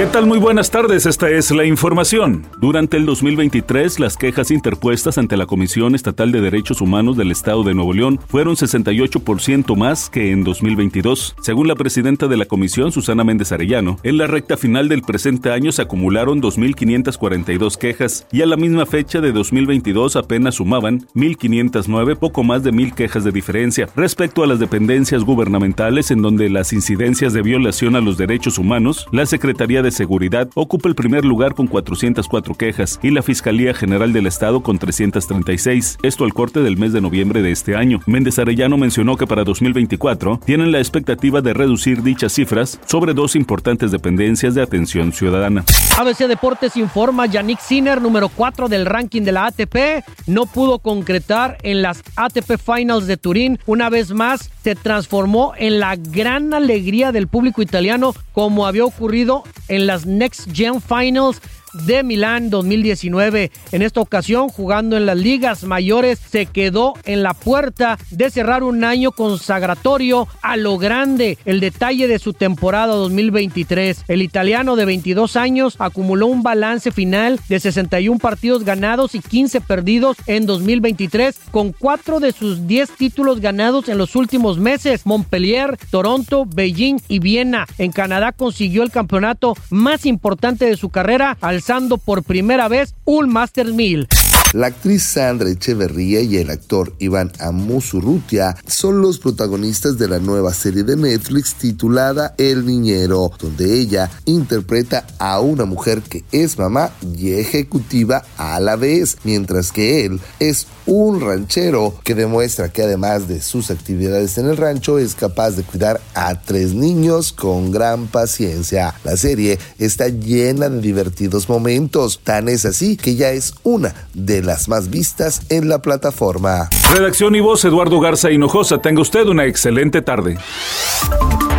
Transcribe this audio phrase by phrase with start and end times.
[0.00, 0.24] ¿Qué tal?
[0.24, 2.46] Muy buenas tardes, esta es la información.
[2.58, 7.64] Durante el 2023, las quejas interpuestas ante la Comisión Estatal de Derechos Humanos del Estado
[7.64, 11.36] de Nuevo León fueron 68% más que en 2022.
[11.42, 15.52] Según la presidenta de la comisión, Susana Méndez Arellano, en la recta final del presente
[15.52, 22.16] año se acumularon 2.542 quejas y a la misma fecha de 2022 apenas sumaban 1.509,
[22.16, 23.86] poco más de 1.000 quejas de diferencia.
[23.94, 29.06] Respecto a las dependencias gubernamentales en donde las incidencias de violación a los derechos humanos,
[29.12, 34.12] la Secretaría de Seguridad ocupa el primer lugar con 404 quejas y la Fiscalía General
[34.12, 38.00] del Estado con 336, esto al corte del mes de noviembre de este año.
[38.06, 43.36] Méndez Arellano mencionó que para 2024 tienen la expectativa de reducir dichas cifras sobre dos
[43.36, 45.64] importantes dependencias de atención ciudadana.
[45.98, 51.58] ABC Deportes informa, Yannick Sinner, número 4 del ranking de la ATP, no pudo concretar
[51.62, 53.58] en las ATP Finals de Turín.
[53.66, 59.44] Una vez más, se transformó en la gran alegría del público italiano como había ocurrido
[59.68, 61.40] en las Next Gen Finals
[61.72, 63.50] de Milán 2019.
[63.72, 68.62] En esta ocasión, jugando en las ligas mayores, se quedó en la puerta de cerrar
[68.62, 71.38] un año consagratorio a lo grande.
[71.44, 74.04] El detalle de su temporada 2023.
[74.08, 79.60] El italiano de 22 años acumuló un balance final de 61 partidos ganados y 15
[79.60, 85.06] perdidos en 2023, con cuatro de sus 10 títulos ganados en los últimos meses.
[85.06, 87.66] Montpellier, Toronto, Beijing y Viena.
[87.78, 92.94] En Canadá consiguió el campeonato más importante de su carrera al alzando por primera vez
[93.04, 94.08] un Master 1000.
[94.52, 100.52] La actriz Sandra Echeverría y el actor Iván Amusurrutia son los protagonistas de la nueva
[100.52, 106.90] serie de Netflix titulada El Niñero, donde ella interpreta a una mujer que es mamá
[107.16, 113.28] y ejecutiva a la vez, mientras que él es un ranchero que demuestra que además
[113.28, 118.08] de sus actividades en el rancho es capaz de cuidar a tres niños con gran
[118.08, 118.94] paciencia.
[119.04, 123.94] La serie está llena de divertidos momentos, tan es así que ya es una
[124.40, 126.68] de las más vistas en la plataforma.
[126.94, 128.78] Redacción y voz Eduardo Garza Hinojosa.
[128.78, 130.38] Tenga usted una excelente tarde.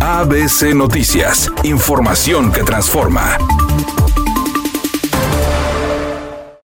[0.00, 1.50] ABC Noticias.
[1.62, 3.38] Información que transforma.